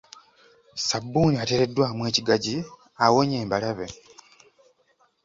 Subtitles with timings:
[0.79, 2.55] Ssabbuuni ateereddwamu ekigaji
[3.05, 3.87] awonya embalabe.